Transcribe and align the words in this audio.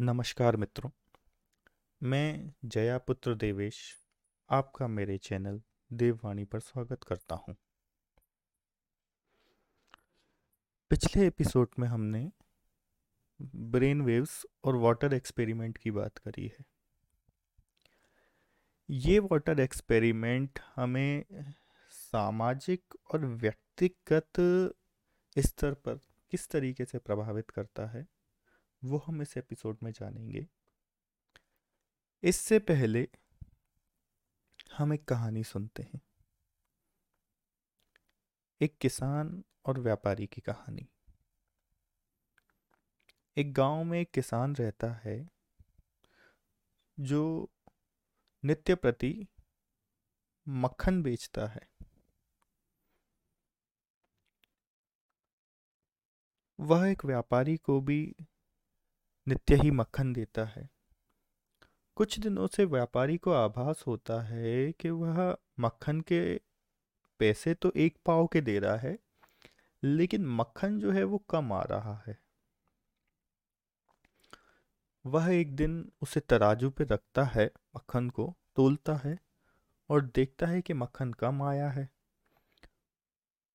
नमस्कार 0.00 0.56
मित्रों, 0.56 0.90
मैं 2.02 2.52
जयापुत्र 2.64 3.34
देवेश, 3.34 3.96
आपका 4.50 4.86
मेरे 4.86 5.16
चैनल 5.18 5.60
देववाणी 5.92 6.44
पर 6.44 6.60
स्वागत 6.60 7.02
करता 7.04 7.34
हूँ। 7.34 7.54
पिछले 10.90 11.26
एपिसोड 11.26 11.68
में 11.78 11.88
हमने 11.88 12.32
ब्रेन 13.40 14.00
वेव्स 14.00 14.46
और 14.64 14.76
वाटर 14.76 15.14
एक्सपेरिमेंट 15.14 15.78
की 15.78 15.90
बात 15.90 16.18
करी 16.18 16.46
है 16.46 16.64
ये 18.90 19.18
वाटर 19.18 19.60
एक्सपेरिमेंट 19.60 20.60
हमें 20.76 21.24
सामाजिक 21.90 22.94
और 23.14 23.26
व्यक्तिगत 23.26 24.40
स्तर 25.38 25.74
पर 25.74 26.00
किस 26.30 26.48
तरीके 26.48 26.84
से 26.84 26.98
प्रभावित 26.98 27.50
करता 27.50 27.86
है 27.86 28.06
वो 28.84 28.98
हम 28.98 29.22
इस 29.22 29.36
एपिसोड 29.36 29.78
में 29.82 29.92
जानेंगे। 29.92 30.46
इससे 32.22 32.58
पहले 32.58 33.08
हम 34.76 34.94
एक 34.94 35.04
कहानी 35.04 35.44
सुनते 35.44 35.82
हैं। 35.82 36.00
एक 38.60 38.78
किसान 38.78 39.44
और 39.66 39.80
व्यापारी 39.80 40.26
की 40.26 40.40
कहानी। 40.40 40.88
एक 43.36 43.54
गाँव 43.54 43.84
में 43.84 44.00
एक 44.00 44.10
किसान 44.10 44.56
रहता 44.56 44.92
है, 44.92 45.28
जो 47.00 47.50
नित्य 48.44 48.74
प्रति 48.74 49.28
मक्खन 50.48 51.02
बेचता 51.02 51.46
है। 51.46 51.68
वह 56.60 56.90
एक 56.90 57.04
व्यापारी 57.04 57.56
को 57.56 57.80
भी 57.80 58.16
नित्य 59.30 59.54
ही 59.54 59.70
मक्खन 59.70 60.12
देता 60.12 60.44
है। 60.44 60.68
कुछ 61.96 62.18
दिनों 62.18 62.46
से 62.46 62.64
व्यापारी 62.64 63.16
को 63.16 63.32
आभास 63.32 63.84
होता 63.86 64.20
है 64.22 64.72
कि 64.72 64.90
वह 64.90 65.36
मक्खन 65.60 66.00
के 66.00 66.20
पैसे 67.20 67.54
तो 67.54 67.72
एक 67.76 67.96
पाव 68.06 68.26
के 68.26 68.40
दे 68.40 68.58
रहा 68.58 68.76
है, 68.76 68.98
लेकिन 69.82 70.26
मक्खन 70.26 70.78
जो 70.78 70.90
है 70.90 71.04
वो 71.04 71.18
कम 71.30 71.52
आ 71.52 71.62
रहा 71.62 71.94
है। 72.06 72.18
वह 75.04 75.28
एक 75.28 75.54
दिन 75.56 75.84
उसे 76.02 76.20
तराजू 76.20 76.70
पे 76.70 76.84
रखता 76.84 77.24
है, 77.24 77.50
मक्खन 77.76 78.10
को 78.10 78.34
तोलता 78.56 78.96
है 78.96 79.18
और 79.90 80.04
देखता 80.14 80.46
है 80.46 80.60
कि 80.62 80.74
मक्खन 80.74 81.12
कम 81.12 81.42
आया 81.42 81.68
है। 81.70 81.88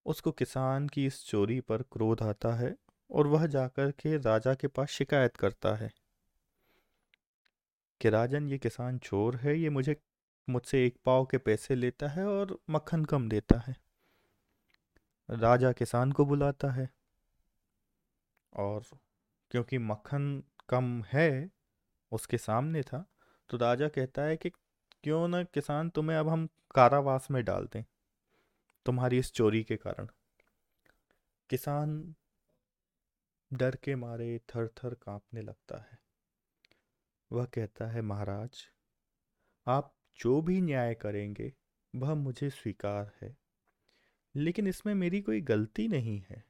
उसको 0.05 0.31
किसान 0.31 0.87
की 0.87 1.05
इस 1.05 1.25
चोरी 1.25 1.59
पर 1.61 1.81
क्रोध 1.81 2.21
आता 2.21 2.53
है 2.55 2.75
और 3.16 3.27
वह 3.27 3.45
जाकर 3.47 3.91
के 3.91 4.17
राजा 4.17 4.53
के 4.53 4.67
पास 4.67 4.89
शिकायत 4.89 5.38
करता 5.38 5.75
है 5.75 5.91
कि, 8.02 8.09
राजन, 8.09 8.47
ये 8.47 8.57
किसान 8.57 8.97
चोर 8.97 9.35
है, 9.35 9.57
ये 9.59 9.69
मुझे, 9.69 9.95
मुझसे 10.47 10.85
एक 10.85 10.97
पाव 11.05 11.25
के 11.25 11.38
पैसे 11.38 11.75
लेता 11.75 12.07
है 12.07 12.25
और 12.27 12.57
मक्खन 12.69 13.05
कम 13.05 13.30
देता 13.30 13.59
है। 13.59 13.75
राजा 15.30 15.72
किसान 15.72 16.11
को 16.11 16.25
बुलाता 16.25 16.72
है 16.72 16.89
और 18.53 18.83
क्योंकि 19.52 19.77
मक्खन 19.77 20.44
कम 20.69 21.03
है 21.07 21.50
उसके 22.11 22.38
सामने 22.38 22.81
था 22.83 23.05
तो 23.50 23.57
राजा 23.57 23.88
कहता 23.88 24.22
है 24.22 24.38
कि, 24.38 24.50
क्यों 24.50 25.27
ना 25.27 25.44
किसान 25.44 25.89
तुम्हें 25.89 26.17
अब 26.17 26.29
हम 26.29 26.47
कारावास 26.75 27.27
में 27.31 27.44
डाल 27.45 27.67
दें, 27.73 27.83
तुम्हारी 28.85 29.17
इस 29.19 29.31
चोरी 29.31 29.63
के 29.63 29.75
कारण। 29.77 30.07
किसान 31.50 32.16
डर 33.53 33.75
के 33.75 33.95
मारे 33.95 34.39
थर 34.39 34.67
थर 34.67 34.93
कांपने 34.93 35.41
लगता 35.41 35.77
है। 35.77 35.99
वह 37.31 37.45
कहता 37.45 37.88
है, 37.88 38.01
महाराज, 38.01 38.69
आप 39.67 39.95
जो 40.19 40.41
भी 40.41 40.61
न्याय 40.61 40.95
करेंगे, 40.95 41.53
वह 41.95 42.13
मुझे 42.13 42.50
स्वीकार 42.50 43.11
है। 43.22 43.38
लेकिन 44.35 44.67
इसमें 44.67 44.95
मेरी 44.95 45.22
कोई 45.22 45.41
गलती 45.41 45.88
नहीं 45.88 46.23
है। 46.29 46.44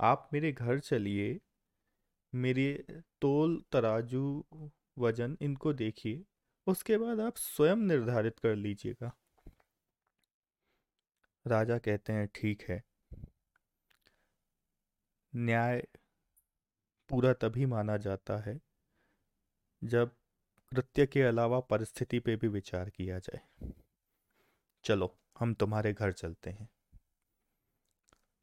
आप 0.00 0.30
मेरे 0.32 0.52
घर 0.52 0.78
चलिए, 0.78 1.40
मेरे 2.34 2.86
तोल 3.20 3.64
तराजू 3.72 4.44
वज़न 4.98 5.38
इनको 5.40 5.72
देखिए, 5.72 6.24
उसके 6.66 6.98
बाद 6.98 7.20
आप 7.20 7.36
स्वयं 7.36 7.76
निर्धारित 7.76 8.38
कर 8.38 8.56
लीजिएगा। 8.56 9.18
राजा 11.46 11.78
कहते 11.78 12.12
हैं, 12.12 12.28
ठीक 12.34 12.62
है 12.62 12.84
न्याय 15.36 15.86
पूरा 17.08 17.32
तभी 17.32 17.66
माना 17.66 17.96
जाता 17.96 18.36
है, 18.36 18.60
जब 19.84 20.16
कृत्य 20.72 21.06
के 21.06 21.22
अलावा 21.22 21.60
परिस्थिति 21.60 22.18
पे 22.18 22.36
भी 22.36 22.48
विचार 22.48 22.90
किया 22.90 23.18
जाए। 23.18 23.72
चलो, 24.84 25.18
हम 25.38 25.54
तुम्हारे 25.54 25.92
घर 25.92 26.12
चलते 26.12 26.50
हैं। 26.50 26.68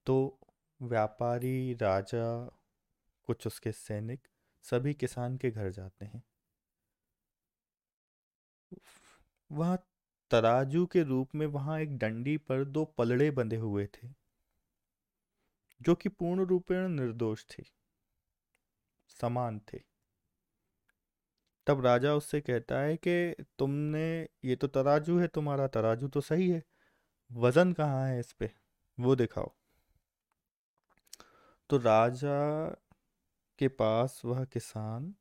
तो 0.05 0.39
व्यापारी, 0.81 1.73
राजा, 1.73 2.59
कुछ 3.23 3.47
उसके 3.47 3.71
सैनिक 3.71 4.27
सभी 4.61 4.93
किसान 4.93 5.37
के 5.37 5.51
घर 5.51 5.69
जाते 5.69 6.05
हैं। 6.05 6.23
वहाँ 9.51 9.87
तराजू 10.31 10.85
के 10.85 11.03
रूप 11.03 11.35
में 11.35 11.47
वहाँ 11.47 11.79
एक 11.79 11.97
डंडी 11.97 12.37
पर 12.37 12.65
दो 12.65 12.85
पलड़े 12.85 13.31
बंधे 13.31 13.55
हुए 13.55 13.87
थे। 13.87 14.22
जो 15.83 15.95
कि 15.95 16.09
पूर्ण 16.09 16.45
रूपेण 16.45 16.87
निर्दोष 16.87 17.45
थे। 17.45 17.63
समान 19.07 19.59
थे। 19.59 19.79
तब 21.67 21.85
राजा 21.85 22.15
उससे 22.15 22.41
कहता 22.41 22.79
है 22.79 22.97
कि 23.07 23.35
तुमने, 23.59 24.29
ये 24.45 24.55
तो 24.55 24.67
तराजू 24.67 25.19
है 25.19 25.27
तुम्हारा, 25.27 25.67
तराजू 25.67 26.07
तो 26.07 26.21
सही 26.21 26.49
है। 26.49 26.63
वज़न 27.31 27.73
कहाँ 27.73 28.07
है 28.07 28.19
इस 28.19 28.33
पे? 28.33 28.51
वो 28.99 29.15
दिखाओ। 29.15 29.55
तो 31.69 31.77
राजा 31.77 32.69
के 33.59 33.67
पास 33.67 34.21
वह 34.25 34.45
किसान 34.45 35.15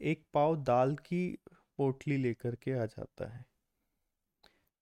एक 0.00 0.26
पाव 0.34 0.56
दाल 0.56 0.96
की 0.96 1.38
पोटली 1.76 2.16
लेकर 2.16 2.56
के 2.56 2.72
आ 2.72 2.86
जाता 2.86 3.36
है। 3.36 3.44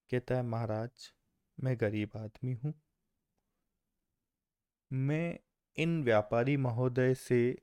कहता 0.09 0.35
है, 0.35 0.43
महाराज, 0.43 1.13
मैं 1.59 1.77
गरीब 1.79 2.09
आदमी 2.17 2.53
हूँ। 2.53 2.81
मैं 4.91 5.37
इन 5.77 6.03
व्यापारी 6.03 6.57
महोदय 6.57 7.13
से 7.13 7.57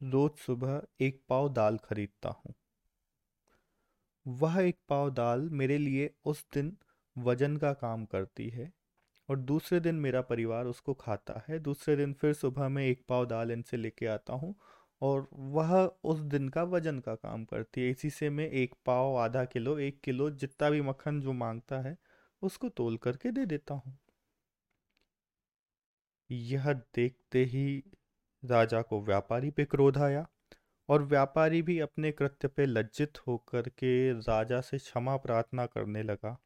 रोज 0.00 0.30
सुबह 0.36 0.82
एक 1.00 1.20
पाव 1.28 1.48
दाल 1.48 1.78
खरीदता 1.78 2.28
हूँ। 2.28 2.54
वह 4.26 4.60
एक 4.62 4.78
पाव 4.88 5.10
दाल 5.10 5.48
मेरे 5.52 5.78
लिए 5.78 6.10
उस 6.24 6.44
दिन 6.54 6.76
वज़न 7.16 7.56
का 7.56 7.72
काम 7.72 8.04
करती 8.04 8.48
है 8.48 8.72
और 9.28 9.38
दूसरे 9.38 9.80
दिन 9.80 9.94
मेरा 9.94 10.20
परिवार 10.20 10.66
उसको 10.66 10.94
खाता 10.94 11.42
है। 11.48 11.58
दूसरे 11.58 11.96
दिन 11.96 12.12
फिर 12.12 12.32
सुबह 12.34 12.68
में 12.68 12.84
एक 12.86 13.04
पाव 13.08 13.26
दाल 13.26 13.50
इनसे 13.50 13.76
लेके 13.76 14.06
आता 14.06 14.32
हूँ 14.32 14.54
और 15.02 15.28
वह 15.32 15.74
उस 16.04 16.18
दिन 16.18 16.48
का 16.48 16.62
वज़न 16.62 16.98
का 16.98 17.14
काम 17.14 17.44
करती 17.44 17.80
है। 17.80 17.90
इसी 17.90 18.10
से 18.10 18.30
मैं 18.30 18.48
एक 18.50 18.74
पाव, 18.86 19.16
आधा 19.16 19.44
किलो, 19.44 19.78
एक 19.78 20.00
किलो, 20.00 20.30
जितना 20.30 20.70
भी 20.70 20.80
मक्खन 20.80 21.20
जो 21.20 21.32
माँगता 21.32 21.80
है, 21.80 21.96
उसको 22.42 22.68
तोल 22.68 22.96
करके 22.96 23.30
दे 23.30 23.46
देता 23.46 23.74
हूँ। 23.74 23.98
यह 26.30 26.72
देखते 26.72 27.44
ही 27.44 27.84
राजा 28.44 28.82
को 28.82 29.02
व्यापारी 29.02 29.50
पे 29.50 29.64
क्रोध 29.64 29.98
आया 29.98 30.26
और 30.88 31.02
व्यापारी 31.02 31.62
भी 31.62 31.78
अपने 31.80 32.12
कृत्य 32.12 32.48
पे 32.48 32.66
लज्जित 32.66 33.18
होकर 33.26 33.68
के 33.68 34.12
राजा 34.12 34.60
से 34.60 34.78
क्षमा 34.78 35.16
प्रार्थना 35.16 35.66
करने 35.66 36.02
लगा। 36.02 36.38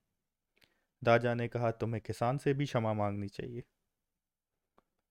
राजा 1.05 1.35
ने 1.35 1.49
कहा, 1.49 1.71
तुम्हें 1.71 2.03
किसान 2.07 2.39
से 2.39 2.55
भी 2.55 2.65
क्षमा 2.65 2.93
मांगनी 2.93 3.29
चाहिए। 3.29 3.63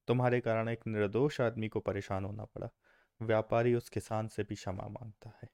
तुम्हारे 0.07 0.39
कारण 0.39 0.69
एक 0.69 0.87
निर्दोष 0.87 1.41
आदमी 1.41 1.67
को 1.67 1.79
परेशान 1.79 2.25
होना 2.25 2.45
पड़ा। 2.45 2.69
व्यापारी 3.21 3.75
उस 3.75 3.89
किसान 3.89 4.27
से 4.27 4.43
भी 4.43 4.55
क्षमा 4.55 4.87
माँगता 4.87 5.29
है। 5.43 5.49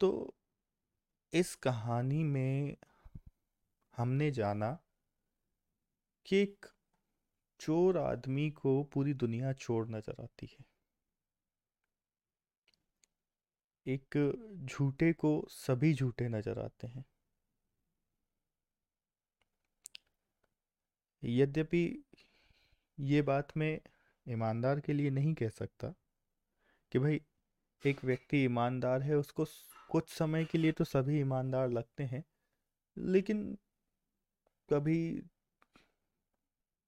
तो 0.00 0.34
इस 1.32 1.54
कहानी 1.54 2.24
में 2.24 2.76
हमने 3.96 4.30
जाना 4.30 4.78
कि 6.26 6.36
एक 6.36 6.66
चोर 7.60 7.98
आदमी 7.98 8.50
को 8.52 8.82
पूरी 8.84 9.14
दुनिया 9.14 9.52
चोर 9.54 9.88
नज़र 9.88 10.22
आती 10.22 10.48
है। 10.52 10.64
एक 13.86 14.16
झूठे 14.66 15.12
को 15.12 15.30
सभी 15.50 15.92
झूठे 15.94 16.28
नज़र 16.28 16.58
आते 16.58 16.86
हैं। 16.86 17.04
यद्यपि 21.22 21.84
ये 22.98 23.22
बात 23.22 23.56
मैं 23.56 23.78
ईमानदार 24.26 24.80
के 24.80 24.92
लिए 24.92 25.10
नहीं 25.10 25.34
कह 25.34 25.48
सकता 25.48 25.92
कि 26.92 26.98
भाई 26.98 27.20
एक 27.82 28.04
व्यक्ति 28.04 28.42
ईमानदार 28.44 29.02
है, 29.02 29.14
उसको 29.16 29.44
कुछ 29.90 30.08
समय 30.10 30.44
के 30.44 30.58
लिए 30.58 30.72
तो 30.72 30.84
सभी 30.84 31.18
ईमानदार 31.20 31.70
लगते 31.70 32.04
हैं, 32.04 32.24
लेकिन 32.96 33.56
कभी 34.68 34.98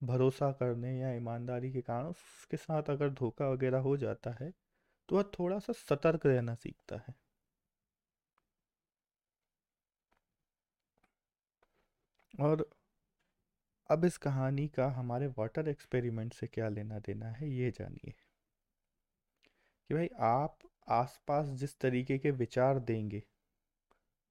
भरोसा 0.03 0.51
करने 0.53 0.99
या 0.99 1.13
ईमानदारी 1.13 1.73
के 1.73 1.81
कारण 1.81 2.07
उसके 2.07 2.57
साथ 2.57 2.91
अगर 2.91 3.11
धोखा 3.11 3.49
वगैरह 3.49 3.79
हो 3.79 3.97
जाता 3.97 4.31
है 4.41 4.53
तो 5.09 5.17
वह 5.17 5.23
थोड़ा 5.39 5.59
सा 5.59 5.73
सतर्क 5.73 6.27
रहना 6.27 6.55
सीखता 6.55 6.97
है। 7.09 7.15
और 12.41 12.69
अब 13.91 14.05
इस 14.05 14.17
कहानी 14.19 14.69
का 14.69 14.87
हमारे 14.89 15.27
वाटर 15.27 15.69
एक्सपेरिमेंट 15.69 16.35
से 16.35 16.47
क्या 16.47 16.69
लेना 16.69 16.99
देना 16.99 17.29
है, 17.29 17.51
ये 17.51 17.71
जानिए। 17.71 18.15
कि 19.91 19.95
भाई 19.95 20.09
आप 20.21 20.59
आसपास 20.89 21.47
जिस 21.47 21.79
तरीके 21.81 22.19
के 22.19 22.31
विचार 22.31 22.79
देंगे, 22.79 23.23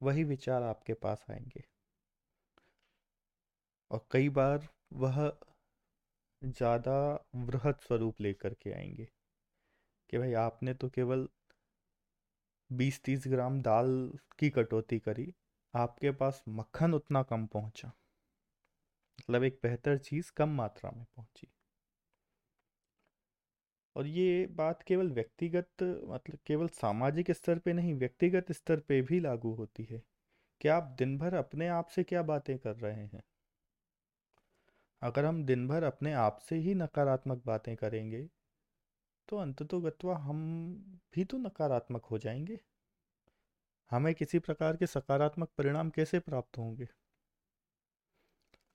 वही 0.02 0.24
विचार 0.24 0.64
आपके 0.64 0.94
पास 0.94 1.25
आएँगे। 1.31 1.64
और 3.92 4.06
कई 4.12 4.30
बार 4.30 4.68
वह 4.94 5.28
ज़्यादा 6.42 6.94
वृहद 7.36 7.75
स्वरूप 7.81 8.22
लेकर 8.22 8.54
के 8.54 8.72
आएँगे। 8.72 9.07
कि 10.10 10.18
भाई 10.18 10.34
आपने 10.34 10.74
तो 10.74 10.89
केवल 10.89 11.28
बीस 12.69 13.00
तीस 13.04 13.24
ग्राम 13.28 13.62
दाल 13.62 13.88
की 14.39 14.50
कटौती 14.50 15.00
करी, 15.00 15.34
आपके 15.74 16.12
पास 16.12 16.44
मक्खन 16.50 16.94
उतना 16.94 17.24
कम 17.24 17.45
पहुँचा। 17.45 17.92
मतलब 19.19 19.44
एक 19.44 19.60
बेहतर 19.63 19.98
चीज़ 19.98 20.31
कम 20.38 20.50
मात्रा 20.50 20.92
में 20.92 21.06
पहुँची। 21.16 21.48
और 23.95 24.07
ये 24.07 24.45
बात 24.48 24.81
केवल 24.83 25.12
व्यक्तिगत 25.12 25.83
मतलब 25.83 26.38
केवल 26.45 26.68
सामाजिक 26.68 27.31
स्तर 27.31 27.60
पे 27.60 27.74
नहीं, 27.74 27.94
व्यक्तिगत 27.94 28.51
स्तर 28.51 28.80
पे 28.80 29.01
भी 29.01 29.19
लागू 29.19 29.54
होती 29.54 29.83
है। 29.83 30.01
कि 30.62 30.68
आप 30.68 30.95
दिन 31.00 31.18
भर 31.18 31.33
अपने 31.33 31.68
आप 31.69 31.88
से 31.88 32.04
क्या 32.04 32.22
बातें 32.24 32.57
कर 32.60 32.75
रहे 32.75 33.06
हैं? 33.06 33.24
अगर 35.01 35.25
हम 35.25 35.44
दिन 35.45 35.67
भर 35.67 35.83
अपने 35.83 36.13
आप 36.15 36.39
से 36.39 36.55
ही 36.57 36.73
नकारात्मक 36.75 37.41
बातें 37.45 37.75
करेंगे 37.75 38.27
तो 39.29 39.38
अंततोगत्वा 39.38 40.15
हम 40.19 40.41
भी 41.15 41.23
तो 41.25 41.38
नकारात्मक 41.38 42.05
हो 42.05 42.17
जाएँगे। 42.17 42.59
हमें 43.91 44.13
किसी 44.15 44.39
प्रकार 44.39 44.77
के 44.77 44.88
सकारात्मक 44.88 45.49
परिणाम 45.57 45.89
कैसे 45.89 46.19
प्राप्त 46.19 46.57
होंगे? 46.57 46.88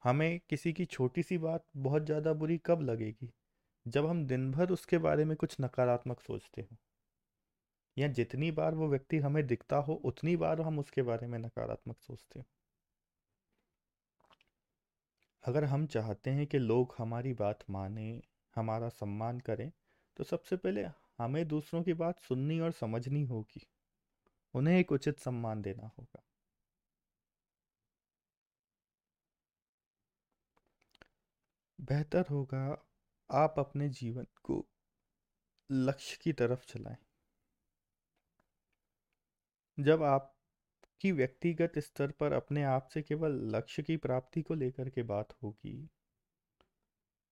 हमें 0.05 0.41
किसी 0.51 0.73
की 0.73 0.85
छोटी 0.85 1.23
सी 1.23 1.39
बात 1.39 1.65
बहुत 1.79 2.05
ज़्यादा 2.05 2.33
बुरी 2.35 2.59
कब 2.67 2.81
लगेगी, 2.83 3.31
जब 3.87 4.07
हम 4.07 4.27
दिन 4.27 4.51
भर 4.53 4.71
उसके 4.71 4.99
बारे 5.01 5.25
में 5.25 5.37
कुछ 5.37 5.57
नकारात्मक 5.61 6.21
सोचते 6.21 6.63
हो? 6.63 6.77
या 7.97 8.09
जितनी 8.09 8.51
बार 8.51 8.75
वो 8.75 8.89
व्यक्ति 8.89 9.19
हमें 9.19 9.47
दिखता 9.47 9.77
हो, 9.79 9.95
उतनी 9.95 10.37
बार 10.37 10.61
हम 10.61 10.79
उसके 10.79 11.03
बारे 11.03 11.27
में 11.27 11.39
नकारात्मक 11.39 12.01
सोचते 12.01 12.39
हो? 12.41 12.45
अगर 15.45 15.65
हम 15.65 15.87
चाहते 15.87 16.31
हैं 16.31 16.47
कि 16.47 16.59
लोग 16.59 16.95
हमारी 16.99 17.33
बात 17.35 17.59
माने, 17.71 18.23
हमारा 18.57 18.89
सम्मान 18.89 19.41
करें 19.41 19.71
तो 20.17 20.25
सबसे 20.25 20.57
पहले 20.57 20.85
हमें 21.19 21.47
दूसरों 21.49 21.83
की 21.83 21.95
बात 21.95 22.21
सुननी 22.21 22.61
और 22.61 22.73
समझनी 22.73 23.25
होगी। 23.25 23.67
उन्हें 24.55 24.79
एक 24.79 24.93
उचित 24.93 25.19
सम्मान 25.21 25.63
देना 25.63 25.91
होगा। 25.99 26.23
बेहतर 31.79 32.25
होगा 32.31 32.63
आप 33.31 33.55
अपने 33.59 33.89
जीवन 33.89 34.27
को 34.43 34.65
लक्ष्य 35.71 36.19
की 36.23 36.33
तरफ़ 36.33 36.65
चलाएँ। 36.67 36.97
जब 39.79 40.03
आपकी 41.03 41.13
व्यक्तिगत 41.13 41.79
स्तर 41.79 42.11
पर 42.11 42.33
अपने 42.33 42.63
आप 42.63 42.89
से 42.95 43.03
केवल 43.03 43.33
लक्ष्य 43.57 43.83
की 43.83 43.97
प्राप्ति 43.97 44.43
को 44.43 44.55
लेकर 44.55 44.91
के 44.91 45.03
बात 45.03 45.33
होगी। 45.43 45.89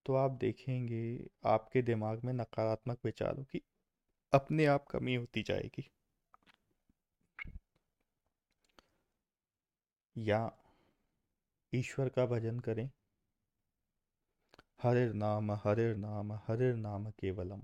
तो 0.06 0.14
आप 0.14 0.30
देखेंगे, 0.30 1.30
आपके 1.44 1.82
दिमाग 1.82 2.24
में 2.24 2.32
नकारात्मक 2.32 2.98
विचारों 3.04 3.44
की 3.44 3.62
अपने 4.32 4.66
आप 4.66 4.86
कमी 4.86 5.14
होती 5.14 5.42
जाएगी। 5.42 5.90
या 10.16 10.52
ईश्वर 11.74 12.08
का 12.08 12.26
भजन 12.26 12.60
करें। 12.60 12.90
हरिर 14.82 15.12
नाम 15.12 15.52
हरिर 15.52 15.96
नाम 15.96 16.32
हरिर 16.32 16.74
नाम 16.74 17.10
केवलम। 17.10 17.62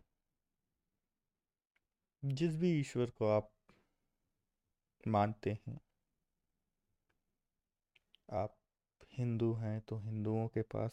जिस 2.25 2.57
भी 2.57 2.81
ईश्वर 2.81 3.11
को 3.11 3.29
आप 3.29 3.51
मानते 5.09 5.51
हैं 5.51 5.86
आप 8.29 8.57
हिंदू 9.13 9.53
हैं 9.55 9.81
तो 9.81 9.97
हिंदुओं 9.99 10.47
के 10.49 10.63
पास 10.63 10.93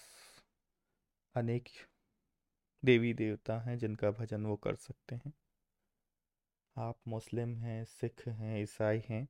अनेक 1.35 1.69
देवी 2.83 3.13
देवता 3.13 3.59
हैं 3.59 3.77
जिनका 3.77 4.11
भजन 4.11 4.45
वो 4.45 4.55
कर 4.55 4.75
सकते 4.75 5.15
हैं। 5.15 5.33
आप 6.75 6.99
मुस्लिम 7.07 7.55
हैं, 7.57 7.83
सिख 7.85 8.27
हैं, 8.27 8.61
ईसाई 8.61 9.01
हैं 9.09 9.27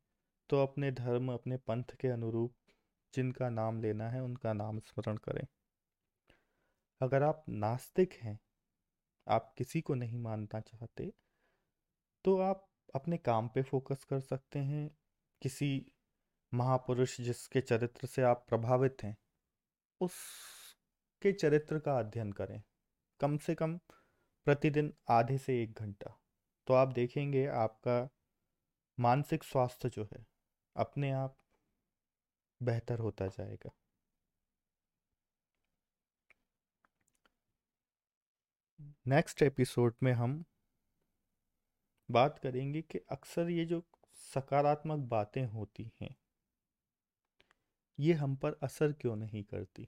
तो 0.50 0.62
अपने 0.64 0.92
धर्म, 0.92 1.32
अपने 1.34 1.58
पंथ 1.58 1.96
के 2.02 2.08
अनुरूप 2.08 2.56
जिनका 3.14 3.50
नाम 3.50 3.82
लेना 3.82 4.10
है 4.10 4.22
उनका 4.22 4.54
नाम 4.54 4.80
स्मरण 4.80 5.18
करें। 5.18 5.46
अगर 7.02 7.24
आप 7.24 7.44
नास्तिक 7.50 8.14
हैं, 8.14 8.40
आप 9.28 9.54
किसी 9.58 9.82
को 9.82 9.94
नहीं 9.96 10.20
मानना 10.20 10.60
चाहते 10.62 11.12
तो 12.26 12.38
आप 12.40 12.68
अपने 12.96 13.18
काम 13.18 13.48
पे 13.48 13.62
फोकस 13.64 14.04
कर 14.04 14.20
सकते 14.20 14.60
हैं, 14.60 14.90
किसी 15.42 15.93
महापुरुष 16.54 17.22
जिसके 17.22 17.62
चरित्र 17.62 18.08
से 18.08 18.22
आप 18.22 18.46
प्रभावित 18.50 18.98
हैं, 19.04 19.18
उसके 20.02 21.32
चरित्र 21.34 21.80
का 21.80 22.00
अध्ययन 22.00 22.32
करें। 22.32 22.64
कम 23.20 23.38
से 23.38 23.56
कम 23.56 23.78
प्रतिदिन 24.46 24.94
आधे 25.10 25.38
से 25.38 25.64
एक 25.64 25.74
घंटा। 25.74 26.20
तो 26.68 26.74
आप 26.74 26.88
देखेंगे 26.88 27.48
आपका 27.48 28.10
मानसिक 29.00 29.44
स्वास्थ्य 29.44 29.90
जो 29.90 30.10
है, 30.14 30.26
अपने 30.76 31.12
आप 31.12 31.38
बेहतर 32.64 33.00
होता 33.00 33.28
जाएगा। 33.28 33.72
नेक्स्ट 39.08 39.42
एपिसोड 39.42 39.96
में 40.04 40.14
हम 40.14 40.44
बात 42.12 42.40
करेंगे 42.40 42.82
कि 42.82 43.00
अक्सर 43.00 43.50
ये 43.50 43.66
जो 43.66 43.84
सकारात्मक 44.14 45.00
बातें 45.00 45.46
होती 45.46 45.92
हैं 46.02 46.16
ये 48.00 48.14
हम 48.14 48.36
पर 48.36 48.58
असर 48.64 48.92
क्यों 48.92 49.16
नहीं 49.16 49.44
करती? 49.44 49.88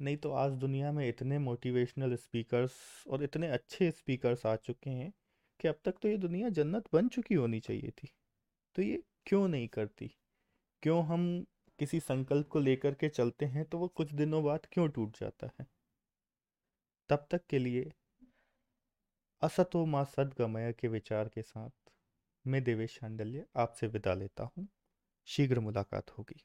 नहीं 0.00 0.16
तो 0.16 0.30
आज 0.32 0.52
दुनिया 0.52 0.90
में 0.92 1.06
इतने 1.08 1.38
मोटिवेशनल 1.38 2.14
स्पीकर्स 2.16 2.72
और 3.06 3.22
इतने 3.24 3.48
अच्छे 3.48 3.90
स्पीकर्स 3.90 4.44
आ 4.46 4.54
चुके 4.56 4.90
हैं 4.90 5.12
कि 5.60 5.68
अब 5.68 5.78
तक 5.84 5.94
तो 6.02 6.08
ये 6.08 6.16
दुनिया 6.16 6.48
जन्नत 6.50 6.88
बन 6.92 7.08
चुकी 7.08 7.34
होनी 7.34 7.60
चाहिए 7.60 7.90
थी। 7.92 8.08
तो 8.76 8.82
ये 8.82 9.02
क्यों 9.26 9.46
नहीं 9.48 9.68
करती? 9.68 10.10
क्यों 10.82 11.04
हम 11.06 11.28
किसी 11.78 12.00
संकल्प 12.00 12.48
को 12.48 12.60
लेकर 12.60 12.94
के 12.94 13.08
चलते 13.10 13.46
हैं 13.46 13.64
तो 13.64 13.78
वो 13.78 13.88
कुछ 13.88 14.14
दिनों 14.14 14.44
बाद 14.44 14.66
क्यों 14.72 14.88
टूट 14.90 15.18
जाता 15.20 15.50
है? 15.60 15.66
तब 17.10 17.26
तक 17.30 17.46
के 17.50 17.58
लिए 17.58 17.90
असतो 19.42 19.84
माँ 19.86 20.04
सदगमय 20.06 20.72
के 20.72 20.88
विचार 20.88 21.28
के 21.28 21.42
साथ 21.42 21.70
मैं 22.44 22.62
देवेश 22.64 22.98
शांडल्य 23.00 23.44
आपसे 23.56 23.86
विदा 23.88 24.14
लेता 24.14 24.44
हूँ। 24.56 24.66
शीघ्र 25.26 25.60
मुलाकात 25.60 26.10
होगी। 26.10 26.40